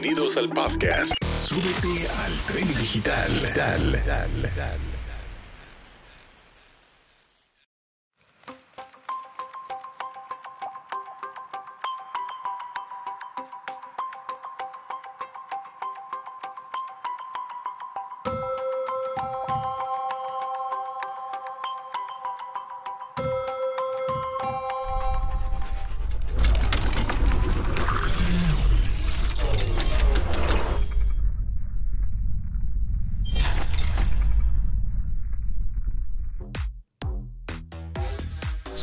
[0.00, 1.12] Bienvenidos al podcast.
[1.36, 3.30] Súbete al tren digital.
[3.54, 4.99] Dale, dale, dale.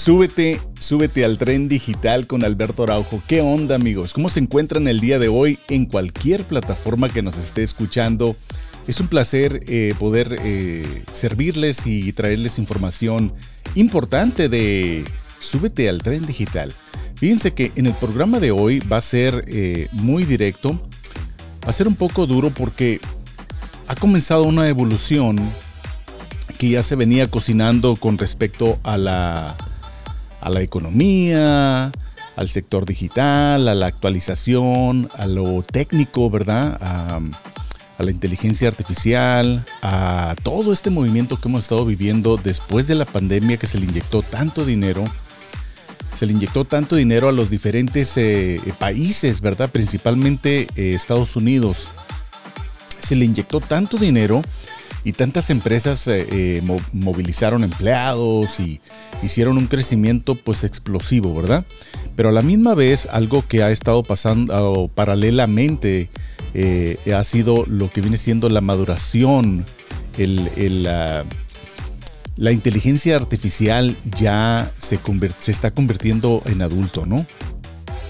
[0.08, 3.22] Súbete, súbete al tren digital con Alberto Araujo.
[3.28, 4.14] ¿Qué onda amigos?
[4.14, 8.38] ¿Cómo se encuentran el día de hoy en cualquier plataforma que nos esté escuchando?
[8.88, 13.34] Es un placer eh, poder eh, servirles y traerles información
[13.76, 15.04] importante de
[15.42, 16.74] Súbete al tren digital.
[17.18, 20.82] Fíjense que en el programa de hoy va a ser eh, muy directo,
[21.66, 23.02] va a ser un poco duro porque
[23.90, 25.38] ha comenzado una evolución
[26.58, 29.58] que ya se venía cocinando con respecto a la
[30.42, 31.92] a la economía,
[32.38, 36.78] al sector digital, a la actualización, a lo técnico, ¿verdad?
[36.82, 37.20] A,
[38.00, 43.58] la inteligencia artificial, a todo este movimiento que hemos estado viviendo después de la pandemia
[43.58, 45.04] que se le inyectó tanto dinero.
[46.16, 49.72] Se le inyectó tanto dinero a los diferentes eh, países, ¿verdad?
[49.72, 51.90] Principalmente eh, Estados Unidos.
[53.00, 54.44] Se le inyectó tanto dinero
[55.04, 58.82] y tantas empresas eh, movilizaron empleados y
[59.24, 61.66] hicieron un crecimiento pues explosivo, ¿verdad?
[62.16, 66.10] Pero a la misma vez algo que ha estado pasando paralelamente
[66.54, 69.66] eh, ha sido lo que viene siendo la maduración,
[70.18, 71.24] la,
[72.52, 75.00] inteligencia artificial ya se
[75.52, 77.26] está convirtiendo en adulto, ¿no?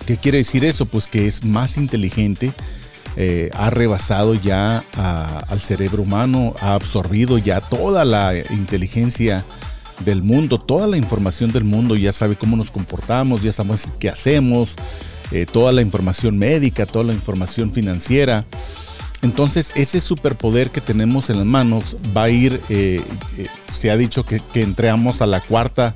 [0.05, 0.85] ¿Qué quiere decir eso?
[0.85, 2.53] Pues que es más inteligente,
[3.19, 9.43] eh, ha rebasado ya al cerebro humano, ha absorbido ya toda la inteligencia
[10.05, 14.09] del mundo, toda la información del mundo, ya sabe cómo nos comportamos, ya sabemos qué
[14.09, 14.75] hacemos,
[15.31, 18.45] eh, toda la información médica, toda la información financiera.
[19.23, 23.01] Entonces ese superpoder que tenemos en las manos va a ir, eh,
[23.71, 25.95] se ha dicho que, que entramos a la cuarta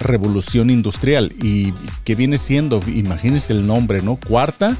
[0.00, 1.72] revolución industrial y
[2.04, 4.16] que viene siendo, imagínense el nombre, ¿no?
[4.16, 4.76] Cuarta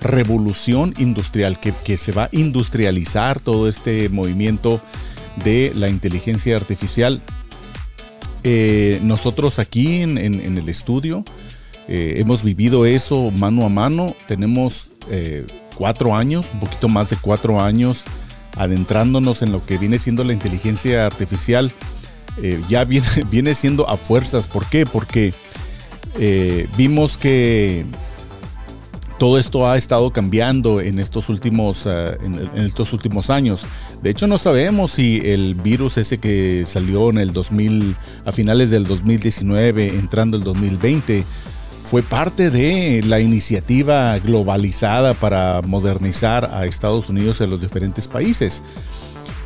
[0.00, 4.80] revolución industrial, que, que se va a industrializar todo este movimiento
[5.44, 7.20] de la inteligencia artificial
[8.42, 11.24] eh, nosotros aquí en, el estudio
[11.88, 14.14] eh, hemos vivido eso mano a mano.
[14.28, 18.04] Tenemos eh, cuatro años, un poquito más de cuatro años,
[18.56, 21.72] adentrándonos en lo que viene siendo la inteligencia artificial.
[22.68, 24.46] ya viene, viene siendo a fuerzas.
[24.46, 24.86] ¿Por qué?
[24.86, 25.34] Porque
[26.76, 27.84] vimos que
[29.20, 33.66] todo esto ha estado cambiando en estos últimos, eh, en, estos últimos años.
[34.02, 38.70] De hecho, no sabemos si el virus ese que salió en el 2000, a finales
[38.70, 41.26] del 2019, entrando el 2020,
[41.84, 48.62] fue parte de la iniciativa globalizada para modernizar a Estados Unidos en los diferentes países.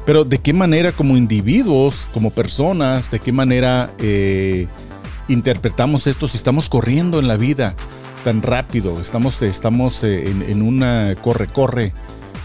[0.07, 4.69] Pero de qué manera como individuos, como personas, de qué manera eh,
[5.27, 7.75] interpretamos esto si estamos corriendo en la vida
[8.25, 11.93] tan rápido, estamos, estamos eh, en, una corre-corre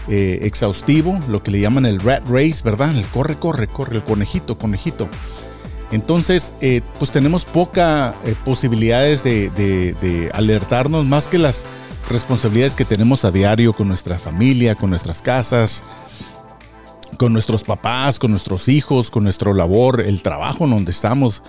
[0.08, 2.94] eh, exhaustivo, lo que le llaman el rat race, ¿verdad?
[2.96, 5.08] El corre, corre, el conejito, conejito.
[5.90, 8.14] Entonces, eh, pues tenemos poca
[8.44, 11.64] posibilidades de, de, alertarnos más que las
[12.08, 15.82] responsabilidades que tenemos a diario con nuestra familia, con nuestras casas,
[17.16, 21.42] con nuestros papás, con nuestros hijos, con nuestro labor, el trabajo en donde estamos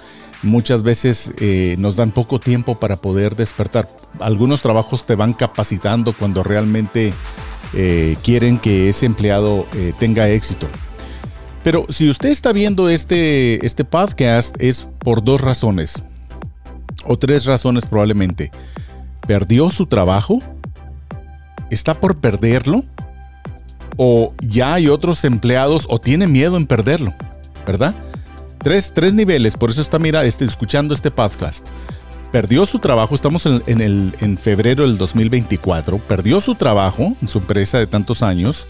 [0.44, 3.88] muchas veces eh, nos dan poco tiempo para poder despertar.
[4.20, 7.14] Algunos trabajos te van capacitando cuando realmente
[7.74, 10.68] eh, quieren que ese empleado eh, tenga éxito.
[11.64, 16.04] Pero si usted está viendo este, este podcast es por dos razones,
[17.06, 18.52] o tres razones probablemente.
[19.28, 20.42] Perdió su trabajo,
[21.70, 22.84] está por perderlo,
[23.98, 27.14] o ya hay otros empleados o tiene miedo en perderlo,
[27.66, 27.96] ¿verdad?
[28.64, 31.68] Tres, tres niveles, por eso está mira, este, escuchando este podcast.
[32.32, 37.40] Perdió su trabajo, estamos en, el, en febrero del 2024, perdió su trabajo en su
[37.40, 38.68] empresa de tantos años,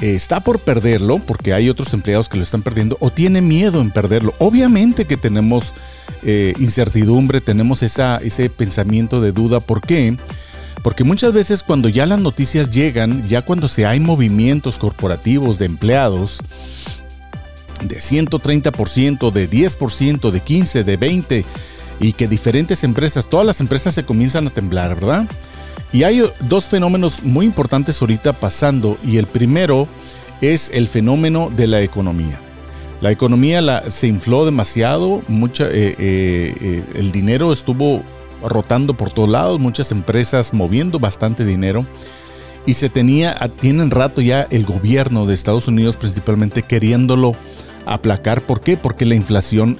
[0.00, 3.90] está por perderlo porque hay otros empleados que lo están perdiendo o tiene miedo en
[3.90, 4.34] perderlo.
[4.38, 5.72] Obviamente que tenemos
[6.24, 9.60] eh, incertidumbre, tenemos esa, ese pensamiento de duda.
[9.60, 10.16] ¿Por qué?
[10.82, 15.66] Porque muchas veces cuando ya las noticias llegan, ya cuando se hay movimientos corporativos de
[15.66, 16.42] empleados,
[17.82, 21.44] de 130%, de 10%, de 15%, de 20%,
[22.00, 25.26] y que diferentes empresas, todas las empresas se comienzan a temblar, ¿verdad?
[25.92, 29.86] Y hay dos fenómenos muy importantes ahorita pasando y el primero
[30.40, 32.40] es el fenómeno de la economía.
[33.00, 38.02] La economía se infló demasiado, mucha, eh, eh, eh, el dinero estuvo
[38.42, 41.86] rotando por todos lados, muchas empresas moviendo bastante dinero
[42.66, 47.36] y se tenía, tienen rato ya el gobierno de Estados Unidos principalmente queriéndolo
[47.86, 48.42] aplacar.
[48.42, 48.76] ¿Por qué?
[48.76, 49.78] Porque la inflación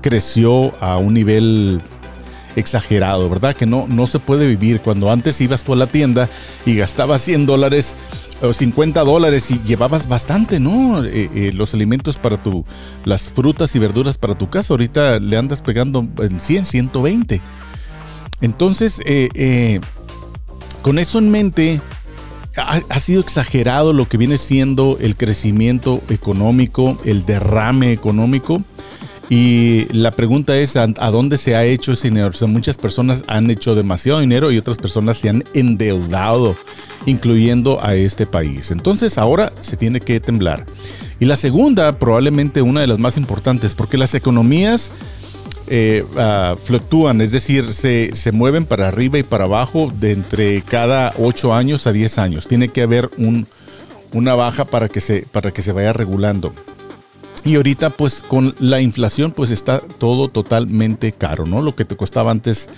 [0.00, 1.80] creció a un nivel
[2.58, 3.54] exagerado, ¿verdad?
[3.54, 4.80] Que no, no se puede vivir.
[4.80, 6.28] Cuando antes ibas a la tienda
[6.66, 7.94] y gastabas 100 dólares
[8.42, 11.04] o 50 dólares y llevabas bastante, ¿no?
[11.04, 12.64] Eh, eh, los alimentos para tu,
[13.04, 14.74] las frutas y verduras para tu casa.
[14.74, 17.40] Ahorita le andas pegando en 100, 120.
[18.40, 19.80] Entonces, eh,
[20.82, 21.80] con eso en mente,
[22.58, 28.62] ha, sido exagerado lo que viene siendo el crecimiento económico, el derrame económico.
[29.30, 32.30] Y la pregunta es, ¿a, dónde se ha hecho ese dinero?
[32.46, 36.56] Muchas personas han hecho demasiado dinero y otras personas se han endeudado,
[37.04, 38.70] incluyendo a este país.
[38.70, 40.64] Entonces ahora se tiene que temblar.
[41.20, 44.92] Y la segunda, probablemente una de las más importantes, porque las economías
[45.70, 50.62] eh, ah, fluctúan, es decir, se, se, mueven para arriba y para abajo de entre
[50.62, 52.46] cada 8 años a 10 años.
[52.46, 53.46] Tiene que haber un,
[54.12, 56.52] una baja para que, se, para que se vaya regulando.
[57.44, 61.62] Y ahorita pues con la inflación pues está todo totalmente caro, ¿no?
[61.62, 62.68] Lo que te costaba antes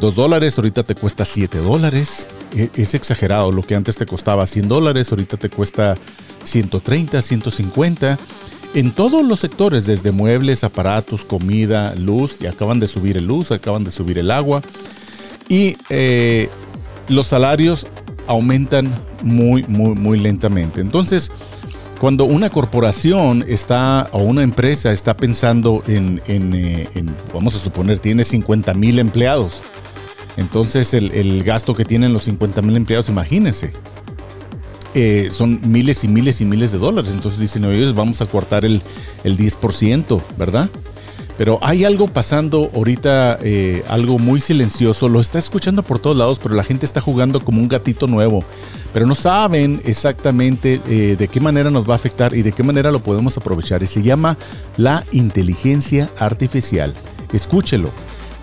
[0.00, 2.26] 2 dólares, ahorita te cuesta 7 dólares.
[2.56, 5.96] E, es exagerado, lo que antes te costaba 100 dólares, ahorita te cuesta
[6.44, 8.18] 130, 150.
[8.74, 13.50] En todos los sectores, desde muebles, aparatos, comida, luz, y acaban de subir el luz,
[13.50, 14.62] acaban de subir el agua.
[15.48, 16.48] Y eh,
[17.08, 17.88] los salarios
[18.28, 18.88] aumentan
[19.24, 20.80] muy, muy, muy lentamente.
[20.80, 21.32] Entonces,
[22.00, 26.88] cuando una corporación está o una empresa está pensando en, eh,
[27.34, 29.62] vamos a suponer, tiene 50 mil empleados,
[30.36, 33.74] entonces el, gasto que tienen los 50 mil empleados, imagínense,
[34.94, 37.12] eh, son miles y miles y miles de dólares.
[37.14, 38.82] Entonces dicen, oye, vamos a cortar el,
[39.24, 40.68] el 10%, ¿verdad?
[41.40, 45.08] Pero hay algo pasando ahorita, eh, algo muy silencioso.
[45.08, 48.44] Lo está escuchando por todos lados, pero la gente está jugando como un gatito nuevo.
[48.92, 52.62] Pero no saben exactamente eh, de qué manera nos va a afectar y de qué
[52.62, 53.82] manera lo podemos aprovechar.
[53.82, 54.36] Y se llama
[54.76, 56.92] la inteligencia artificial.
[57.32, 57.90] Escúchelo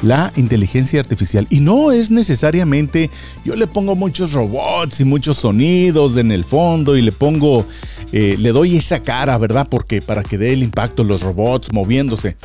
[0.01, 1.47] la inteligencia artificial.
[1.49, 3.09] Y no es necesariamente,
[3.44, 7.65] yo le pongo muchos robots y muchos sonidos en el fondo y le pongo,
[8.11, 9.67] eh, le doy esa cara, ¿verdad?
[9.69, 12.38] Porque para que dé el impacto los robots moviéndose.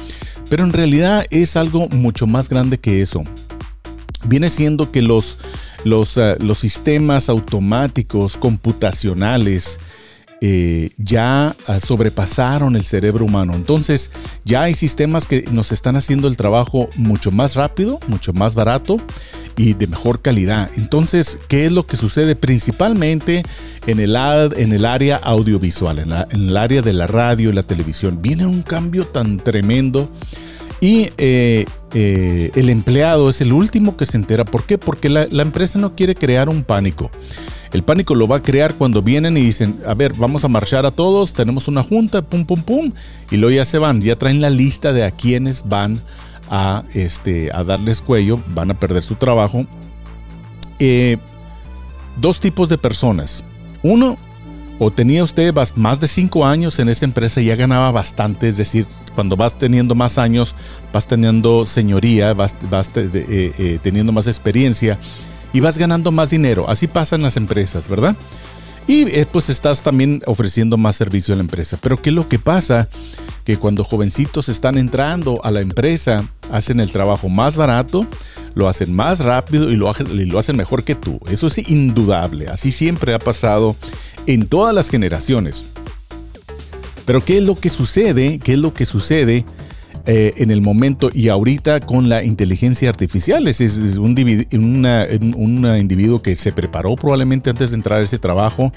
[0.48, 3.24] Pero en realidad es algo mucho más grande que eso.
[4.24, 5.38] Viene siendo que los,
[5.84, 9.80] los, eh, los sistemas automáticos computacionales
[10.44, 13.54] eh, ya ah, sobrepasaron el cerebro humano.
[13.54, 14.10] Entonces
[14.44, 18.96] ya hay sistemas que nos están haciendo el trabajo mucho más rápido, mucho más barato
[19.56, 20.68] y de mejor calidad.
[20.76, 23.44] Entonces, ¿qué es lo que sucede principalmente
[23.86, 28.18] en el, área audiovisual, en, el área de la radio y la televisión?
[28.20, 30.10] Viene un cambio tan tremendo
[30.80, 34.44] y eh, eh, el empleado es el último que se entera.
[34.44, 34.76] ¿Por qué?
[34.76, 37.12] Porque la empresa no quiere crear un pánico.
[37.72, 40.84] El pánico lo va a crear cuando vienen y dicen, a ver, vamos a marchar
[40.84, 42.92] a todos, tenemos una junta, pum, pum, pum,
[43.30, 46.00] y luego ya se van, ya traen la lista de a quienes van
[46.50, 49.64] a, este, a darles cuello, van a perder su trabajo.
[50.78, 51.16] Eh,
[52.20, 53.42] dos tipos de personas.
[53.82, 54.18] Uno,
[54.78, 58.58] o tenía usted más de cinco años en esa empresa y ya ganaba bastante, es
[58.58, 60.54] decir, cuando vas teniendo más años,
[60.92, 62.54] vas teniendo señoría, vas,
[62.96, 64.98] eh, eh, teniendo más experiencia
[65.52, 66.68] y vas ganando más dinero.
[66.68, 68.16] Así pasan las empresas, ¿verdad?
[68.86, 71.78] Y pues estás también ofreciendo más servicio a la empresa.
[71.80, 72.88] Pero ¿qué es lo que pasa?
[73.44, 78.06] Que cuando jovencitos están entrando a la empresa, hacen el trabajo más barato,
[78.54, 81.20] lo hacen más rápido y lo, y lo hacen mejor que tú.
[81.30, 82.48] Eso es indudable.
[82.48, 83.76] Así siempre ha pasado
[84.26, 85.66] en todas las generaciones.
[87.04, 88.38] Pero ¿qué es lo que sucede?
[88.40, 89.44] ¿Qué es lo que sucede
[90.06, 93.46] eh, en el momento y ahorita con la inteligencia artificial?
[93.46, 93.60] Es,
[93.98, 94.16] un,
[95.78, 98.72] individuo que se preparó probablemente antes de entrar a ese trabajo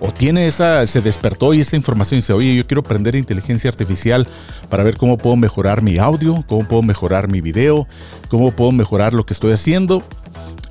[0.00, 4.26] o tiene esa, se despertó y esa información dice, oye, yo quiero aprender inteligencia artificial
[4.68, 7.86] para ver cómo puedo mejorar mi audio, cómo puedo mejorar mi video,
[8.28, 10.02] cómo puedo mejorar lo que estoy haciendo.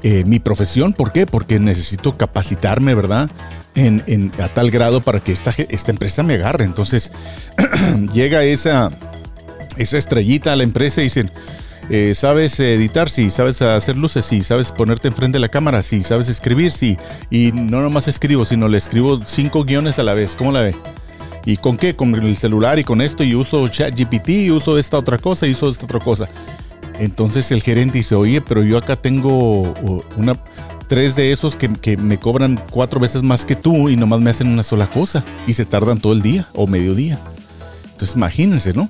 [0.04, 1.26] Eh, mi profesión, ¿por qué?
[1.26, 3.30] Porque necesito capacitarme, ¿verdad?
[3.76, 6.66] en, a tal grado para que esta, esta empresa me agarre.
[6.66, 7.12] Entonces
[8.14, 8.92] llega esa,
[9.77, 11.32] esa estrellita a la empresa y dicen,
[11.89, 13.10] eh, ¿sabes editar?
[13.10, 13.30] Sí.
[13.32, 14.25] ¿Sabes hacer luces?
[14.25, 14.44] Sí.
[14.44, 15.84] ¿Sabes ponerte enfrente de la cámara?
[15.84, 16.03] Sí.
[16.03, 16.72] ¿Sabes escribir?
[16.72, 16.98] Sí.
[17.30, 20.36] Y no nomás escribo, sino le escribo cinco guiones a la vez.
[20.36, 20.75] ¿Cómo la ve?
[21.46, 21.96] ¿Y con qué?
[21.96, 25.51] Con el celular y con esto y uso ChatGPT y uso esta otra cosa y
[25.51, 26.30] uso esta otra cosa.
[27.00, 29.74] Entonces el gerente dice, oye, pero yo acá tengo
[30.88, 34.48] tres de esos que, me cobran cuatro veces más que tú y nomás me hacen
[34.48, 37.20] una sola cosa y se tardan todo el día o mediodía.
[37.92, 38.89] Entonces imagínense, ¿no?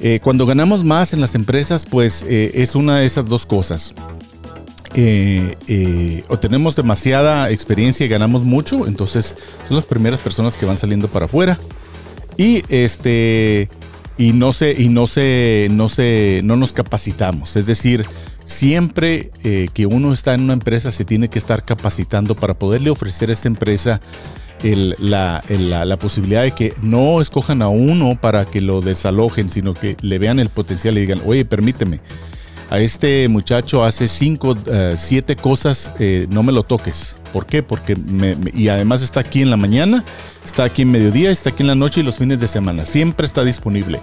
[0.00, 3.94] Eh, cuando ganamos más en las empresas, pues eh, es una de esas dos cosas.
[4.94, 9.36] Eh, o tenemos demasiada experiencia y ganamos mucho, entonces
[9.68, 11.58] son las primeras personas que van saliendo para afuera.
[12.36, 13.68] Y este
[14.18, 18.04] y no se y no se no se no nos capacitamos, es decir,
[18.44, 19.30] siempre
[19.72, 23.34] que uno está en una empresa se tiene que estar capacitando para poderle ofrecer a
[23.34, 24.00] esa empresa
[24.62, 29.96] la, la, posibilidad de que no escojan a uno para que lo desalojen, sino que
[30.00, 32.00] le vean el potencial y digan, oye, permíteme,
[32.70, 37.16] a este muchacho hace cinco, uh, siete cosas, eh, no me lo toques.
[37.32, 37.62] ¿Por qué?
[37.62, 37.96] Porque
[38.54, 40.04] y además está aquí en la mañana,
[40.44, 42.86] está aquí en mediodía, está aquí en la noche y los fines de semana.
[42.86, 44.00] Siempre está disponible.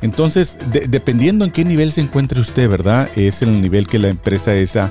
[0.00, 3.08] Entonces, dependiendo en qué nivel se encuentre usted, ¿verdad?
[3.16, 4.90] Es el nivel que la empresa esa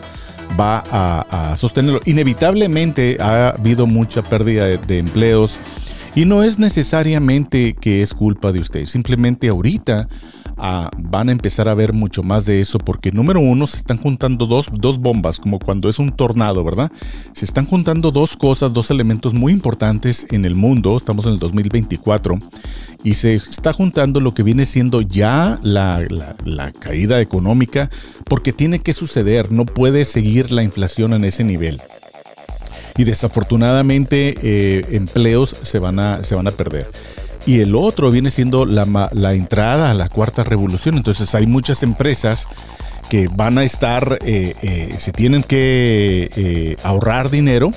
[0.60, 2.02] va a, sostenerlo.
[2.06, 5.60] Inevitablemente ha habido mucha pérdida de, empleos
[6.16, 10.08] y no es necesariamente que es culpa de usted, simplemente ahorita
[10.58, 13.98] ah, van a empezar a ver mucho más de eso porque número uno se están
[13.98, 16.92] juntando dos, dos bombas, como cuando es un tornado, ¿verdad?
[17.34, 21.40] Se están juntando dos cosas, dos elementos muy importantes en el mundo, estamos en el
[21.40, 22.40] 2024
[23.04, 26.06] y se está juntando lo que viene siendo ya la,
[26.80, 27.90] caída económica
[28.26, 31.82] porque tiene que suceder, no puede seguir la inflación en ese nivel.
[32.98, 36.90] Y desafortunadamente eh, empleos se van, a, se van a perder.
[37.48, 40.98] Y el otro viene siendo la, la entrada a la cuarta revolución.
[40.98, 42.48] Entonces hay muchas empresas
[43.10, 47.72] que van a estar, eh, eh, se tienen que ahorrar dinero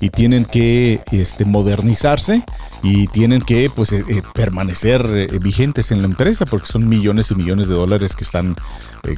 [0.00, 2.44] y tienen que este, modernizarse
[2.82, 7.30] y tienen que pues, eh, eh, permanecer eh, vigentes en la empresa porque son millones
[7.30, 8.56] y millones de dólares que están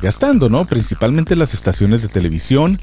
[0.02, 0.66] gastando, ¿no?
[0.66, 2.78] Principalmente las estaciones de televisión.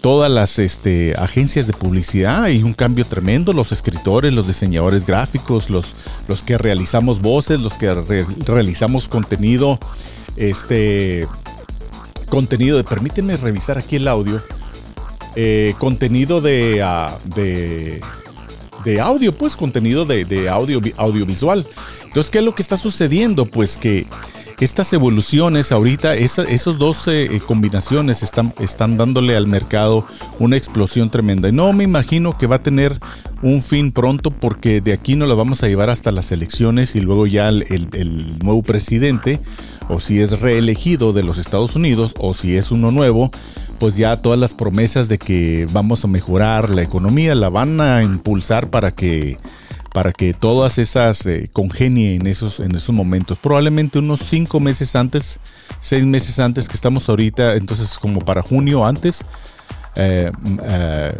[0.00, 5.68] Todas las este, agencias de publicidad hay un cambio tremendo, los escritores, los diseñadores gráficos,
[5.68, 5.96] los,
[6.28, 7.92] los que realizamos voces, los que
[8.46, 9.78] realizamos contenido,
[10.36, 11.28] este
[12.28, 14.42] contenido de, revisar aquí el audio,
[15.78, 18.00] contenido de, ah, de
[18.86, 21.66] de audio, pues contenido de, audio, audiovisual.
[22.04, 23.44] Entonces, ¿qué es lo que está sucediendo?
[23.44, 24.06] Pues que
[24.64, 30.06] estas evoluciones ahorita, esas esos dos eh, combinaciones están, están dándole al mercado
[30.38, 31.48] una explosión tremenda.
[31.48, 32.98] Y no me imagino que va a tener
[33.42, 37.00] un fin pronto porque de aquí nos la vamos a llevar hasta las elecciones y
[37.00, 39.40] luego ya el, el nuevo presidente,
[39.88, 43.30] o si es reelegido de los Estados Unidos, o si es uno nuevo,
[43.78, 48.02] pues ya todas las promesas de que vamos a mejorar la economía la van a
[48.02, 49.36] impulsar para que
[49.96, 53.38] para que todas esas eh, congenien en esos, en esos momentos.
[53.38, 55.40] Probablemente unos cinco meses antes,
[55.80, 59.24] seis meses antes que estamos ahorita, entonces como para junio antes,
[59.94, 60.30] eh,
[60.64, 61.18] eh,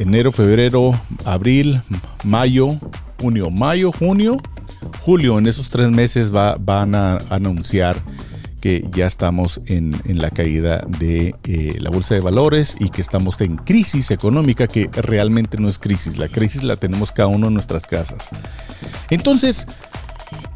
[0.00, 1.80] enero, febrero, abril,
[2.22, 2.78] mayo,
[3.18, 4.36] junio, mayo, junio,
[5.00, 8.04] julio, en esos tres meses va, van a anunciar
[8.60, 13.40] que ya estamos en, la caída de eh, la bolsa de valores y que estamos
[13.40, 17.54] en crisis económica que realmente no es crisis, la crisis la tenemos cada uno en
[17.54, 18.28] nuestras casas.
[19.08, 19.66] Entonces,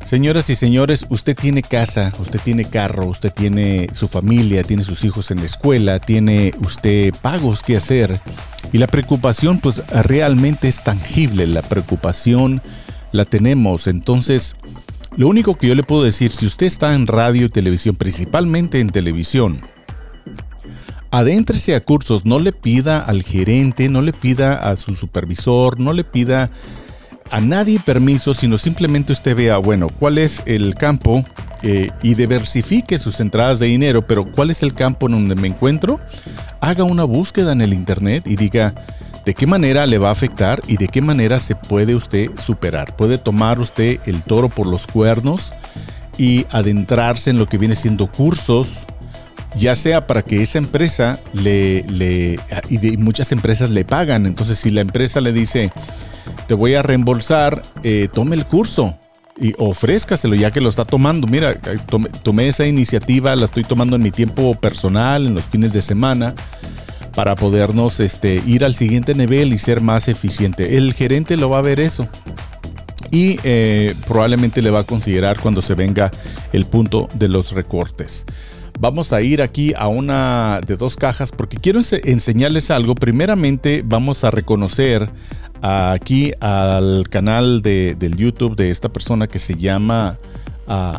[0.04, 5.04] señoras y señores, usted tiene casa, usted tiene carro, usted tiene su familia, tiene sus
[5.04, 8.20] hijos en la escuela, tiene usted pagos que hacer.
[8.72, 12.60] Y la preocupación pues realmente es tangible, la preocupación
[13.12, 14.56] la tenemos, entonces
[15.16, 18.80] lo único que yo le puedo decir, si usted está en radio y televisión, principalmente
[18.80, 19.60] en televisión,
[21.10, 25.92] adéntrese a cursos, no le pida al gerente, no le pida a su supervisor, no
[25.92, 26.50] le pida
[27.30, 31.24] a nadie permiso, sino simplemente usted vea, bueno, cuál es el campo
[31.62, 35.48] eh, y diversifique sus entradas de dinero, pero cuál es el campo en donde me
[35.48, 36.00] encuentro,
[36.60, 38.74] haga una búsqueda en el Internet y diga,
[39.24, 42.96] de qué manera le va a afectar y de qué manera se puede usted superar.
[42.96, 45.54] Puede tomar usted el toro por los cuernos
[46.18, 48.84] y adentrarse en lo que viene siendo cursos,
[49.56, 52.38] ya sea para que esa empresa le, le
[52.68, 54.26] y de muchas empresas le pagan.
[54.26, 55.72] Entonces, si la empresa le dice,
[56.46, 58.98] te voy a reembolsar, eh, tome el curso
[59.40, 61.26] y ofrézcaselo ya que lo está tomando.
[61.26, 61.58] Mira,
[62.22, 66.34] tomé esa iniciativa, la estoy tomando en mi tiempo personal, en los fines de semana
[67.14, 70.76] para podernos este, ir al siguiente nivel y ser más eficiente.
[70.76, 72.08] El gerente lo va a ver eso
[73.10, 76.10] y eh, probablemente le va a considerar cuando se venga
[76.52, 78.26] el punto de los recortes.
[78.80, 82.96] Vamos a ir aquí a una de dos cajas porque quiero enseñarles algo.
[82.96, 85.08] Primeramente vamos a reconocer
[85.62, 90.18] aquí al canal de, del YouTube de esta persona que se llama
[90.66, 90.98] uh,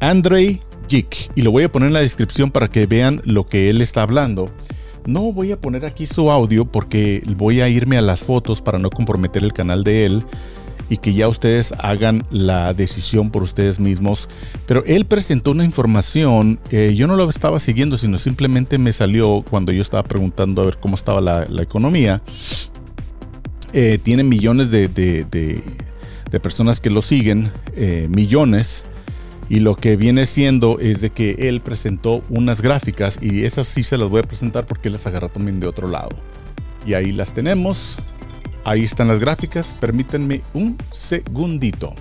[0.00, 3.80] Andrei y lo voy a poner en la descripción para que vean lo que él
[3.80, 4.48] está hablando.
[5.06, 8.78] No voy a poner aquí su audio porque voy a irme a las fotos para
[8.78, 10.24] no comprometer el canal de él
[10.88, 14.28] y que ya ustedes hagan la decisión por ustedes mismos.
[14.66, 19.44] Pero él presentó una información, eh, yo no lo estaba siguiendo, sino simplemente me salió
[19.48, 22.22] cuando yo estaba preguntando a ver cómo estaba la, economía.
[23.72, 25.60] Eh, tiene millones de,
[26.42, 28.86] personas que lo siguen, eh, millones.
[29.48, 33.82] Y lo que viene siendo es de que él presentó unas gráficas y esas sí
[33.82, 36.16] se las voy a presentar porque las agarra también de otro lado.
[36.86, 37.98] Y ahí las tenemos.
[38.64, 41.94] Ahí están las gráficas, permítanme un segundito.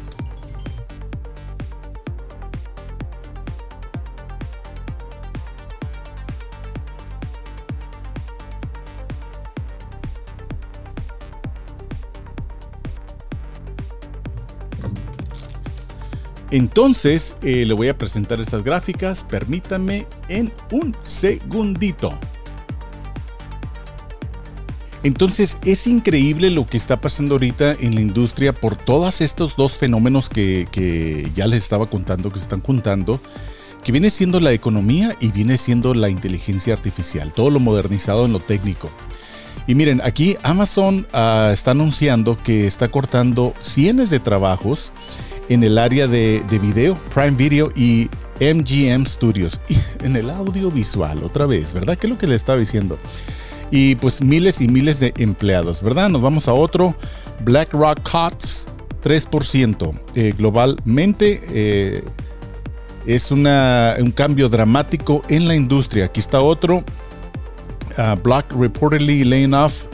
[16.53, 19.23] Entonces, eh, le voy a presentar esas gráficas.
[19.23, 22.15] Permítanme en un segundito.
[25.01, 29.79] Entonces es increíble lo que está pasando ahorita en la industria por todos estos dos
[29.79, 33.19] fenómenos que, ya les estaba contando, que se están juntando,
[33.83, 38.31] que viene siendo la economía y viene siendo la inteligencia artificial, todo lo modernizado en
[38.31, 38.91] lo técnico.
[39.65, 44.93] Y miren, aquí Amazon ah, está anunciando que está cortando cientos de trabajos
[45.49, 48.09] en el área de, de, video, Prime Video y
[48.39, 49.59] MGM Studios.
[49.69, 51.97] Y en el audiovisual, otra vez, ¿verdad?
[51.97, 52.97] ¿Qué es lo que le estaba diciendo?
[53.73, 56.07] y pues miles y miles de empleados, ¿verdad?
[56.07, 56.95] Nos vamos a otro,
[57.43, 58.69] BlackRock Cuts
[59.03, 59.99] 3%.
[60.13, 62.03] Eh, globalmente eh,
[63.07, 63.45] es un
[64.15, 66.05] cambio dramático en la industria.
[66.05, 66.83] Aquí está otro,
[67.97, 69.85] uh, Black reportedly laying off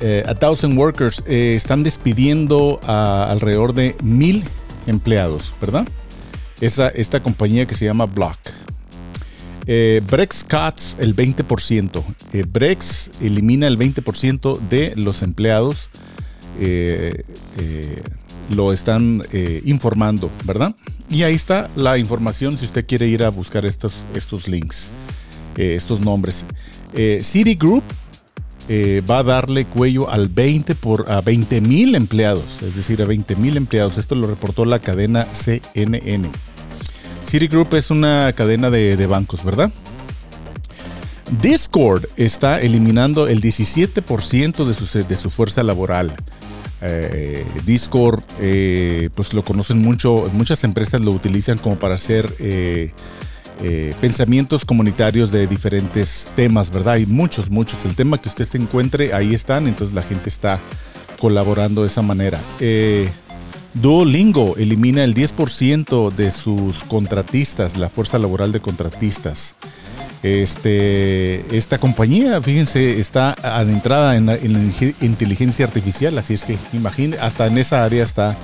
[0.00, 1.22] eh, a thousand workers.
[1.26, 4.44] están despidiendo a alrededor de mil
[4.86, 5.86] empleados, ¿verdad?
[6.60, 8.38] Esa, esta compañía que se llama Block.
[9.70, 12.02] Eh, Brex cuts el 20%.
[12.32, 15.90] Eh, Brex elimina el 20% de los empleados.
[16.58, 17.22] Eh,
[18.50, 19.22] lo están
[19.66, 20.74] informando, ¿verdad?
[21.10, 24.88] Y ahí está la información si usted quiere ir a buscar estos, estos links,
[25.54, 26.46] estos nombres.
[27.20, 27.84] Citigroup
[28.68, 33.36] va a darle cuello al 20 por, a 20 mil empleados, es decir, a 20
[33.36, 33.98] mil empleados.
[33.98, 36.28] Esto lo reportó la cadena CNN.
[37.26, 39.70] Citigroup es una cadena de, bancos, ¿verdad?
[41.42, 46.14] Discord está eliminando el 17% de su, de su fuerza laboral.
[46.80, 52.92] Eh, Discord, eh, pues lo conocen mucho, muchas empresas lo utilizan como para hacer eh,
[54.00, 56.94] pensamientos comunitarios de diferentes temas, ¿verdad?
[56.94, 57.84] Hay muchos, muchos.
[57.84, 60.60] El tema que usted se encuentre, ahí están, entonces la gente está
[61.18, 62.38] colaborando de esa manera.
[63.74, 69.54] Duolingo elimina el 10% de sus contratistas, la fuerza laboral de contratistas.
[70.22, 74.36] Este, esta compañía, fíjense, está adentrada en la,
[75.00, 78.36] inteligencia artificial, así es que imagínense, hasta en esa área está,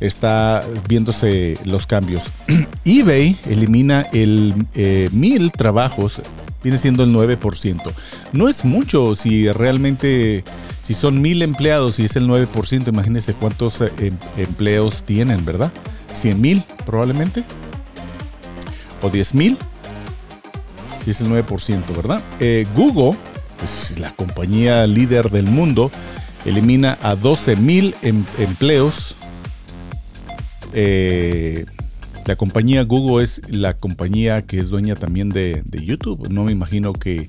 [0.00, 2.24] está viéndose los cambios.
[2.84, 6.22] eBay elimina el eh, mil trabajos,
[6.62, 7.92] viene siendo el 9%.
[8.32, 10.44] No es mucho si realmente
[10.90, 15.70] si son mil empleados y es el 9%, imagínense cuántos eh, em, empleos tienen, ¿verdad?
[16.14, 17.44] 100 mil probablemente.
[19.02, 19.56] O 10 mil.
[21.04, 22.20] Si es el 9%, ¿verdad?
[22.40, 23.16] Eh, Google,
[23.58, 25.90] pues la compañía líder del mundo,
[26.44, 29.16] elimina a 12 mil em, empleos.
[30.72, 31.66] Eh,
[32.26, 36.28] la compañía Google es la compañía que es dueña también de, YouTube.
[36.30, 37.28] No me imagino que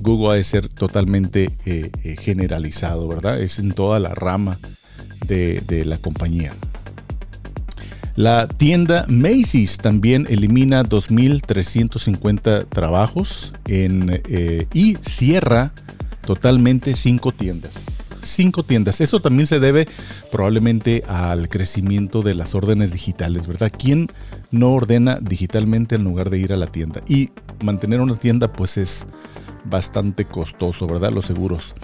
[0.00, 3.40] Google ha de ser totalmente eh, eh, generalizado, ¿verdad?
[3.40, 4.58] Es en toda la rama
[5.26, 6.52] de, la compañía.
[8.16, 13.52] La tienda Macy's también elimina 2.350 trabajos
[14.72, 15.72] y cierra
[16.26, 17.97] totalmente cinco tiendas.
[18.22, 19.00] Cinco tiendas.
[19.00, 19.88] Eso también se debe
[20.30, 23.72] probablemente al crecimiento de las órdenes digitales, ¿verdad?
[23.76, 24.08] ¿Quién
[24.50, 27.00] no ordena digitalmente en lugar de ir a la tienda?
[27.08, 27.30] Y
[27.62, 29.06] mantener una tienda pues es
[29.64, 31.12] bastante costoso, ¿verdad?
[31.12, 31.74] Los seguros.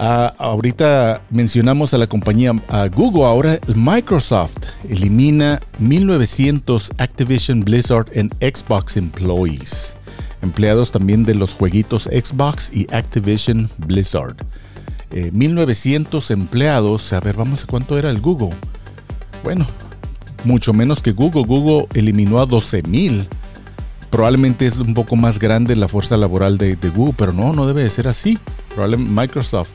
[0.00, 2.52] Ah, ahorita mencionamos a la compañía
[2.94, 4.54] Google, ahora Microsoft
[4.88, 9.96] elimina 1900 Activision Blizzard en Xbox employees,
[10.40, 14.36] empleados también de los jueguitos Xbox y Activision Blizzard.
[15.10, 18.54] 1900 eh, empleados, a ver, vamos a cuánto era el Google.
[19.42, 19.66] Bueno,
[20.44, 21.44] mucho menos que Google.
[21.44, 23.28] Google eliminó a 12.000
[24.10, 27.82] probablemente es un poco más grande la fuerza laboral de, Google, pero no, no debe
[27.82, 28.38] de ser así.
[28.74, 29.70] Probablemente Microsoft.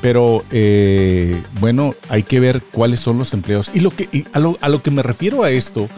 [0.00, 3.70] Pero eh, bueno, hay que ver cuáles son los empleos.
[3.74, 5.88] Y, lo que, a, lo, que me refiero a esto,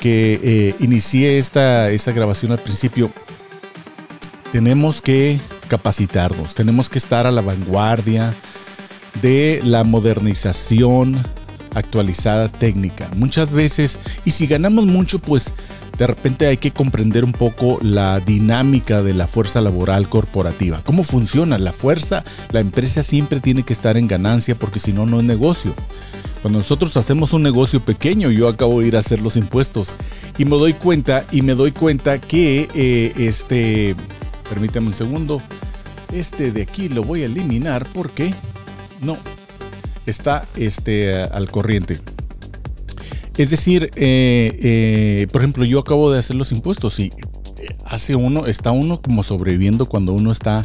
[0.00, 3.10] que eh, inicié esta, esta grabación al principio,
[4.52, 5.38] tenemos que
[5.70, 8.34] capacitarnos, tenemos que estar a la vanguardia
[9.22, 11.24] de la modernización
[11.74, 13.08] actualizada técnica.
[13.14, 15.54] Muchas veces, y si ganamos mucho, pues
[15.96, 20.82] de repente hay que comprender un poco la dinámica de la fuerza laboral corporativa.
[20.84, 21.56] ¿Cómo funciona?
[21.56, 25.24] La fuerza, la empresa siempre tiene que estar en ganancia porque si no, no es
[25.24, 25.72] negocio.
[26.42, 29.96] Cuando nosotros hacemos un negocio pequeño, yo acabo de ir a hacer los impuestos
[30.36, 33.94] y me doy cuenta y me doy cuenta que eh, este,
[34.50, 35.40] permítame un segundo,
[36.12, 38.34] este de aquí lo voy a eliminar porque
[39.00, 39.16] no
[40.06, 41.98] está este al corriente.
[43.38, 47.12] Es decir, eh, eh, por ejemplo, yo acabo de hacer los impuestos y
[47.86, 50.62] hace uno, está uno como sobreviviendo cuando uno está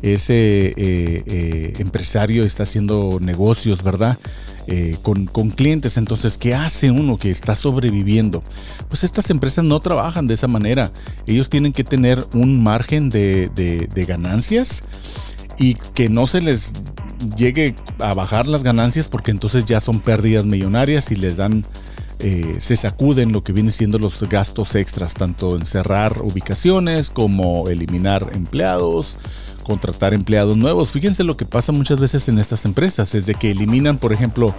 [0.00, 4.18] ese empresario está haciendo negocios, ¿verdad?
[4.66, 5.98] Eh, con, clientes.
[5.98, 8.42] Entonces, ¿qué hace uno que está sobreviviendo?
[8.88, 10.90] Pues estas empresas no trabajan de esa manera.
[11.26, 13.50] Ellos tienen que tener un margen de,
[14.08, 14.82] ganancias
[15.58, 16.72] y que no se les
[17.36, 21.66] llegue a bajar las ganancias porque entonces ya son pérdidas millonarias y les dan,
[22.20, 27.68] eh, se sacuden lo que viene siendo los gastos extras, tanto en cerrar ubicaciones como
[27.68, 29.18] eliminar empleados
[29.64, 30.92] contratar empleados nuevos.
[30.92, 34.54] Fíjense lo que pasa muchas veces en estas empresas, es de que eliminan, por ejemplo,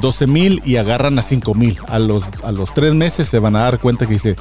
[0.00, 1.78] 12 mil y agarran a 5 mil.
[1.86, 4.36] A los, a los tres meses se van a dar cuenta que dice,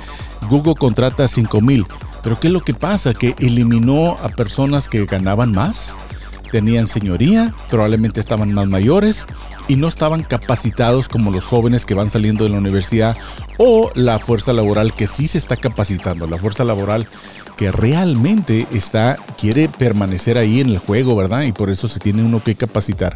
[0.50, 1.86] Google contrata a 5 mil.
[2.24, 3.14] Pero ¿qué es lo que pasa?
[3.14, 5.98] Que eliminó a personas que ganaban más,
[6.52, 9.28] tenían señoría, probablemente estaban más mayores
[9.68, 13.18] y no estaban capacitados como los jóvenes que van saliendo de la universidad
[13.58, 16.28] o la fuerza laboral que sí se está capacitando.
[16.28, 17.08] La fuerza laboral
[17.64, 21.44] que realmente está, quiere permanecer ahí en el juego, ¿verdad?
[21.44, 23.16] Y por eso se tiene uno que capacitar.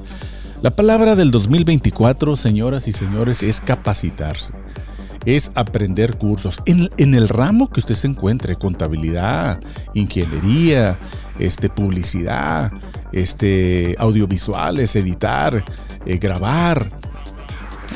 [0.62, 4.54] La palabra del 2024, señoras y señores, es capacitarse.
[5.26, 9.60] Es aprender cursos en, en el ramo que usted se encuentre, contabilidad,
[9.94, 10.98] ingeniería,
[11.40, 12.72] este, publicidad,
[13.12, 15.62] este, audiovisuales, editar,
[16.06, 16.90] eh, grabar,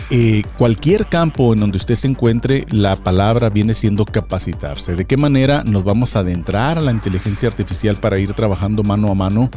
[0.10, 4.96] eh, cualquier campo en donde usted se encuentre, la palabra viene siendo capacitarse.
[4.96, 9.12] ¿De qué manera nos vamos a adentrar a la inteligencia artificial para ir trabajando mano
[9.12, 9.50] a mano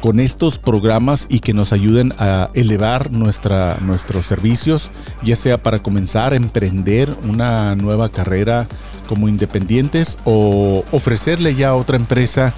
[0.00, 4.90] con estos programas y que nos ayuden a elevar nuestra, nuestros servicios,
[5.22, 8.68] ya sea para comenzar a emprender una nueva carrera
[9.08, 12.52] como independientes o ofrecerle ya a otra empresa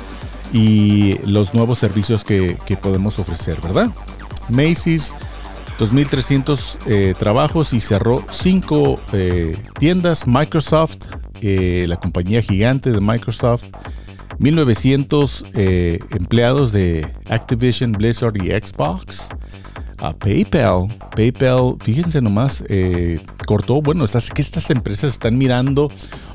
[0.52, 3.90] y los nuevos servicios que, que podemos ofrecer, ¿verdad?
[4.48, 5.14] Macy's
[5.78, 10.26] 2.300 eh, trabajos y cerró 5 eh, tiendas.
[10.26, 10.96] Microsoft,
[11.42, 13.64] eh, la compañía gigante de Microsoft,
[14.38, 19.28] 1.900 empleados de Activision, Blizzard y Xbox.
[19.98, 22.62] A PayPal, PayPal, fíjense nomás,
[23.46, 25.88] cortó, bueno, estas, que estas empresas están mirando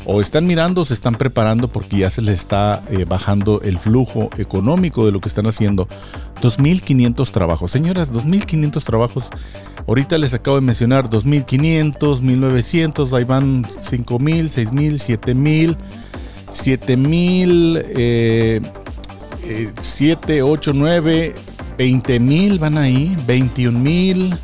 [0.06, 5.06] o están mirando se están preparando porque ya se les está bajando el flujo económico
[5.06, 5.88] de lo que están haciendo.
[6.42, 7.72] 2.500 trabajos.
[7.72, 9.30] Señoras, 2.500 trabajos.
[9.88, 15.78] Ahorita les acabo de mencionar 2.500, 1.900, ahí van 5.000, 6.000, 7.000,
[16.52, 18.62] 7.000,
[19.80, 21.34] 7, 8, 9,
[21.78, 24.38] 20.000 van ahí, 21.000.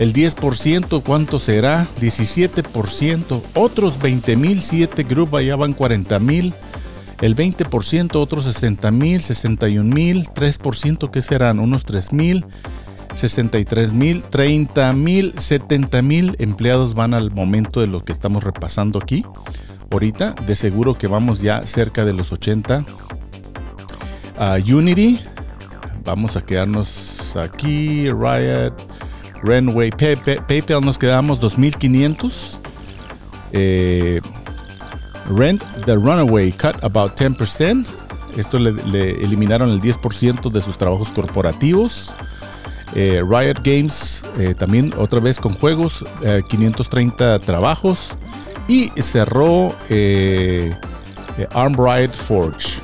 [0.00, 1.86] El 10%, ¿cuánto será?
[2.00, 3.42] 17%.
[3.54, 6.54] Otros 20.000, 7 grupos, allá van 40.000
[7.20, 11.60] el 20%, otros 60 mil, 61 mil, 3%, ¿qué serán?
[11.60, 12.46] Unos 3 mil,
[13.14, 18.98] 63 mil, 30 mil, 70 mil empleados van al momento de lo que estamos repasando
[18.98, 19.22] aquí.
[19.90, 22.86] Ahorita, de seguro que vamos ya cerca de los 80.
[24.66, 25.20] Unity,
[26.04, 28.72] vamos a quedarnos aquí, Riot,
[29.42, 32.58] Renway, PayPal, nos quedamos 2500.
[33.52, 34.20] Eh,
[35.30, 37.86] Rent the Runaway cut about 10%.
[38.36, 38.70] Esto le,
[39.22, 42.12] eliminaron el 10% de sus trabajos corporativos.
[42.94, 46.04] Eh, Riot Games eh, también otra vez con juegos,
[46.48, 48.16] 530 eh, trabajos.
[48.68, 49.74] Y cerró
[51.54, 52.80] Arm Riot Forge.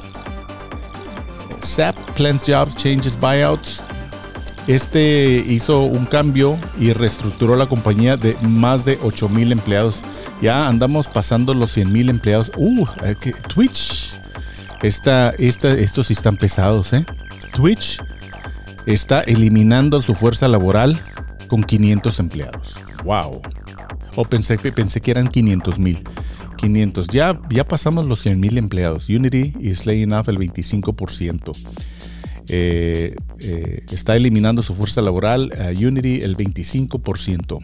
[1.60, 3.85] SAP Plans Jobs Changes Buyouts.
[4.66, 10.02] Este hizo un cambio y reestructuró la compañía de más de 8000 empleados
[10.42, 12.52] ya andamos pasando los 100 mil empleados.
[12.56, 13.16] Uh, eh,
[13.48, 14.12] Twitch.
[14.82, 17.06] Esta, esta, estos sí están pesados, ¿eh?
[17.54, 17.98] Twitch
[18.84, 21.00] está eliminando su fuerza laboral
[21.48, 22.80] con 500 empleados.
[23.04, 23.40] ¡Wow!
[24.14, 26.06] O pensé, pensé que eran 500 mil.
[26.58, 27.08] 500.
[27.08, 29.08] Ya, ya pasamos los 100 mil empleados.
[29.08, 31.56] Unity is laying off el 25%.
[32.48, 35.52] Eh, eh, está eliminando su fuerza laboral.
[35.76, 37.60] Unity el 25%.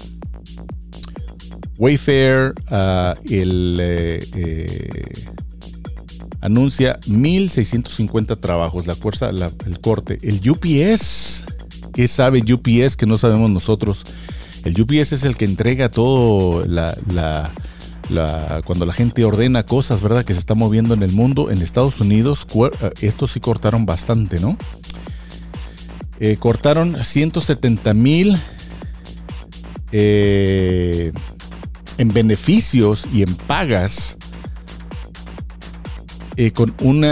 [1.78, 5.24] Wayfair, uh, el, eh,
[6.40, 10.18] anuncia 1.650 trabajos, la fuerza, el corte.
[10.22, 11.44] El UPS,
[11.92, 14.04] ¿qué sabe UPS que no sabemos nosotros?
[14.64, 16.96] El UPS es el que entrega todo la,
[18.64, 20.24] cuando la gente ordena cosas, ¿verdad?
[20.24, 21.50] Que se está moviendo en el mundo.
[21.50, 24.56] En Estados Unidos, eh, estos sí cortaron bastante, ¿no?
[26.24, 28.38] Eh, cortaron 170 mil
[29.90, 31.10] eh,
[31.98, 34.16] en beneficios y en pagas
[36.36, 37.04] eh, con un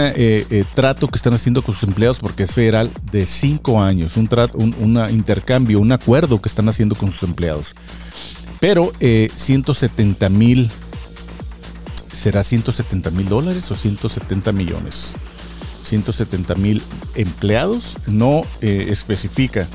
[0.73, 4.29] trato que están haciendo con sus empleados porque es federal de cinco años, un,
[4.79, 7.75] un intercambio, un acuerdo que están haciendo con sus empleados.
[8.61, 10.71] Pero 170 mil,
[12.13, 15.15] ¿será 170 mil dólares o 170 millones?
[15.83, 16.81] 170 mil
[17.15, 19.67] empleados, no especifica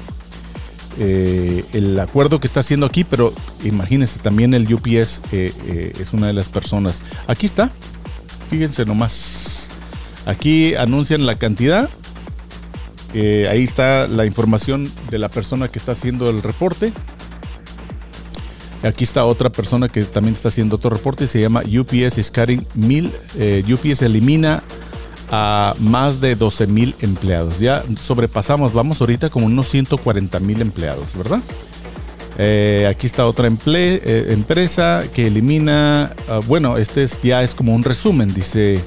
[0.96, 6.49] el acuerdo que está haciendo aquí, pero imagínense, también el UPS es una de las
[6.49, 7.03] personas.
[7.27, 7.70] Aquí está,
[8.51, 9.68] Fíjense nomás.
[10.25, 11.88] Aquí anuncian la cantidad.
[13.14, 16.92] Eh, ahí está la información de la persona que está haciendo el reporte.
[18.82, 21.26] Aquí está otra persona que también está haciendo otro reporte.
[21.26, 23.10] Se llama UPS Scaring mil.
[23.38, 24.62] Eh, UPS elimina
[25.30, 27.58] a más de 12 mil empleados.
[27.58, 31.40] Ya sobrepasamos, vamos ahorita como unos 140 mil empleados, ¿verdad?
[32.38, 37.82] Eh, aquí está otra eh, empresa que elimina, ah, bueno, este ya es como un
[37.82, 38.82] resumen, dice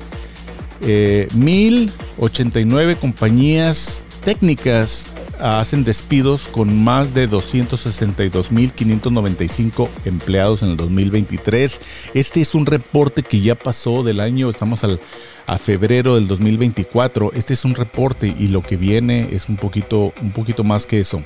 [0.81, 5.07] 1089 eh, compañías técnicas
[5.39, 11.81] hacen despidos con más de 262.595 empleados en el 2023.
[12.13, 14.99] Este es un reporte que ya pasó del año, estamos al,
[15.47, 17.31] a febrero del 2024.
[17.33, 20.99] Este es un reporte y lo que viene es un poquito, un poquito más que
[20.99, 21.23] eso.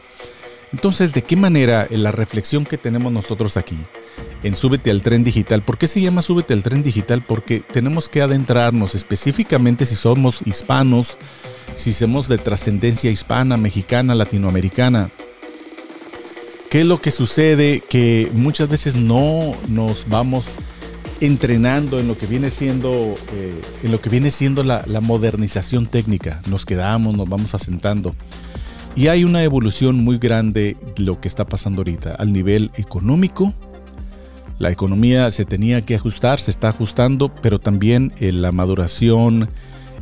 [0.73, 3.77] Entonces, ¿de qué manera la reflexión que tenemos nosotros aquí
[4.41, 5.61] en Súbete al Tren Digital?
[5.61, 7.23] ¿Por qué se llama Súbete al Tren Digital?
[7.23, 11.19] Porque tenemos que adentrarnos específicamente si somos hispanos,
[11.75, 15.09] si somos de trascendencia hispana, mexicana, latinoamericana.
[16.69, 17.81] ¿Qué es lo que sucede?
[17.87, 20.55] Que muchas veces no nos vamos
[21.21, 25.87] entrenando en lo que viene siendo, eh, en lo que viene siendo la, la modernización
[25.87, 26.41] técnica.
[26.49, 28.15] Nos quedamos, nos vamos asentando.
[28.95, 33.53] Y hay una evolución muy grande de lo que está pasando ahorita al nivel económico.
[34.59, 39.49] La economía se tenía que ajustar, se está ajustando, pero también eh, la maduración,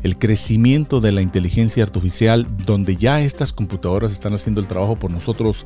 [0.03, 5.11] el crecimiento de la inteligencia artificial, donde ya estas computadoras están haciendo el trabajo por
[5.11, 5.65] nosotros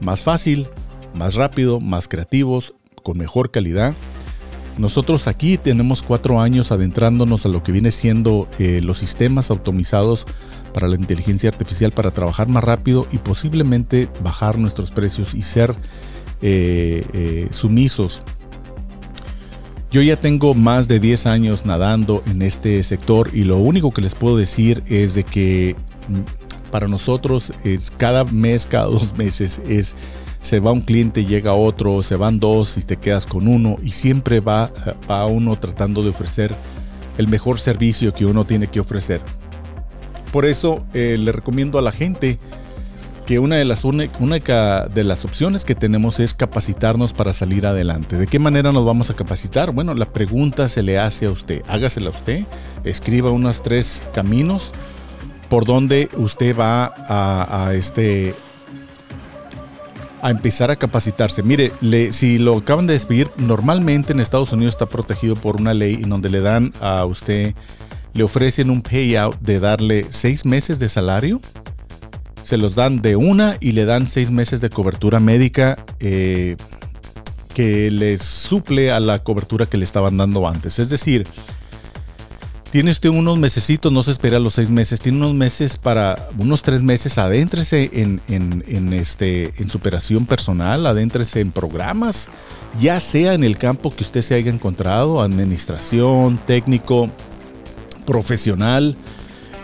[0.00, 0.68] más fácil,
[1.14, 3.94] más rápido, más creativos, con mejor calidad.
[4.78, 10.26] Nosotros aquí tenemos cuatro años adentrándonos a lo que viene siendo eh, los sistemas automatizados
[10.72, 15.76] para la inteligencia artificial para trabajar más rápido y posiblemente bajar nuestros precios y ser
[16.40, 18.22] eh, eh, sumisos.
[19.92, 24.00] Yo ya tengo más de 10 años nadando en este sector y lo único que
[24.00, 25.76] les puedo decir es de que
[26.08, 29.94] mm, para nosotros es cada mes, cada dos meses es
[30.40, 33.90] se va un cliente, llega otro, se van dos y te quedas con uno y
[33.90, 34.72] siempre va,
[35.10, 36.54] va uno tratando de ofrecer
[37.18, 39.20] el mejor servicio que uno tiene que ofrecer.
[40.32, 42.38] Por eso eh, le recomiendo a la gente
[43.26, 48.16] que una de las única de las opciones que tenemos es capacitarnos para salir adelante.
[48.16, 49.72] ¿De qué manera nos vamos a capacitar?
[49.72, 51.62] Bueno, la pregunta se le hace a usted.
[51.68, 52.44] Hágasela a usted.
[52.84, 54.72] Escriba unos tres caminos
[55.48, 58.34] por donde usted va a, este
[60.20, 61.42] a empezar a capacitarse.
[61.42, 61.72] Mire,
[62.12, 66.08] si lo acaban de despedir, normalmente en Estados Unidos está protegido por una ley en
[66.08, 67.54] donde le dan a usted
[68.14, 71.40] le ofrecen un payout de darle seis meses de salario.
[72.42, 76.56] Se los dan de una y le dan seis meses de cobertura médica eh,
[77.54, 80.78] que les suple a la cobertura que le estaban dando antes.
[80.78, 81.26] Es decir,
[82.72, 86.62] tiene usted unos mesecitos, no se espera los seis meses, tiene unos meses para, unos
[86.62, 92.30] tres meses, adéntrese en, en, este, en superación personal, adéntrese en programas,
[92.80, 97.10] ya sea en el campo que usted se haya encontrado, administración, técnico,
[98.06, 98.96] profesional,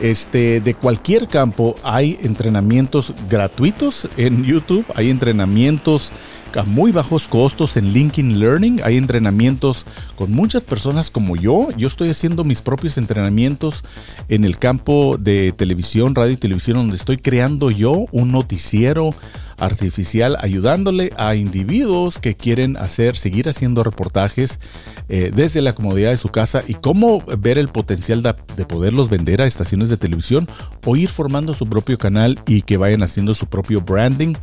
[0.01, 6.13] este, de cualquier campo, hay entrenamientos gratuitos en YouTube, hay entrenamientos
[6.57, 11.69] a muy bajos costos en LinkedIn Learning, hay entrenamientos con muchas personas como yo.
[11.77, 13.85] Yo estoy haciendo mis propios entrenamientos
[14.29, 19.11] en el campo de televisión, radio y televisión, donde estoy creando yo un noticiero
[19.59, 24.61] artificial ayudándole a individuos que quieren hacer, seguir haciendo reportajes
[25.09, 29.09] eh, desde la comodidad de su casa y cómo ver el potencial de, de, poderlos
[29.09, 30.49] vender a estaciones de televisión
[30.85, 34.35] o ir formando su propio canal y que vayan haciendo su propio branding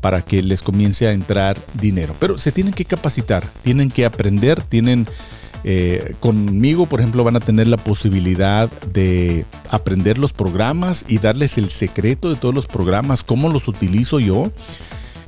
[0.00, 2.14] para que les comience a entrar dinero.
[2.18, 5.06] Pero se tienen que capacitar, tienen que aprender, tienen
[5.64, 11.58] Eh, conmigo, por ejemplo, van a tener la posibilidad de aprender los programas y darles
[11.58, 14.52] el secreto de todos los programas, cómo los utilizo yo.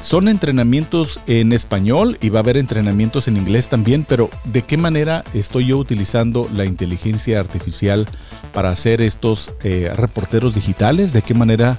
[0.03, 4.79] Son entrenamientos en español y va a haber entrenamientos en inglés también, pero ¿de qué
[4.79, 8.09] manera estoy yo utilizando la inteligencia artificial
[8.55, 11.13] para hacer estos eh, reporteros digitales?
[11.13, 11.79] ¿De qué manera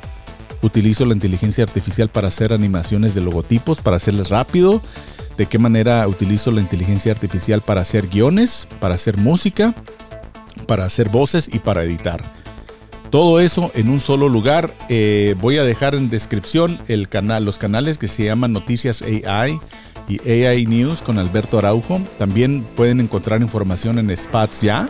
[0.62, 4.82] utilizo la inteligencia artificial para hacer animaciones de logotipos, para hacerles rápido?
[5.38, 9.74] ¿De qué manera utilizo la inteligencia artificial para hacer guiones, para hacer música,
[10.68, 12.22] para hacer voces y para editar?
[13.12, 14.74] Todo eso en un solo lugar.
[14.88, 19.60] Eh, voy a dejar en descripción el canal, los canales que se llaman Noticias AI
[20.08, 22.02] y AI News con Alberto Araujo.
[22.18, 24.88] También pueden encontrar información en Spatsya,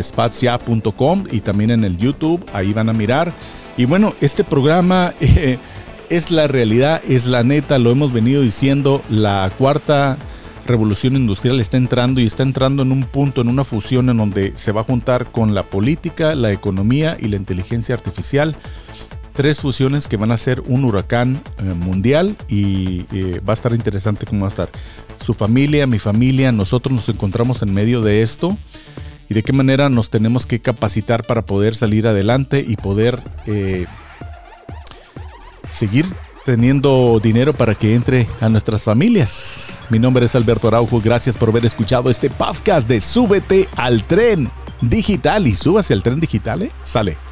[0.00, 2.44] spatsya.com y también en el YouTube.
[2.52, 3.32] Ahí van a mirar.
[3.76, 5.58] Y bueno, este programa eh,
[6.08, 9.02] es la realidad, es la neta, lo hemos venido diciendo.
[9.10, 10.16] La cuarta
[10.66, 14.52] revolución industrial está entrando y está entrando en un punto, en una fusión en donde
[14.56, 18.56] se va a juntar con la política, la economía y la inteligencia artificial.
[19.34, 23.74] Tres fusiones que van a ser un huracán eh, mundial y eh, va a estar
[23.74, 24.70] interesante cómo va a estar.
[25.22, 28.56] Su familia, mi familia, nosotros nos encontramos en medio de esto
[29.28, 33.86] y de qué manera nos tenemos que capacitar para poder salir adelante y poder eh,
[35.70, 36.06] seguir
[36.44, 39.82] teniendo dinero para que entre a nuestras familias.
[39.90, 44.48] Mi nombre es Alberto Araujo, gracias por haber escuchado este podcast de Súbete al tren
[44.80, 46.70] digital y súbase al tren digital, ¿eh?
[46.84, 47.25] Sale.